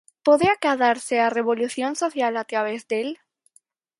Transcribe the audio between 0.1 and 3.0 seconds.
Pode acadarse a revolución social a través